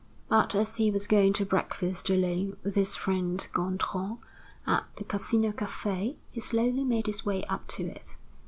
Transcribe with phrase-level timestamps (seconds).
[0.29, 4.17] But as he was going to breakfast alone with his friend Gontran
[4.65, 8.15] at the Casino Café, he slowly made his way up to it.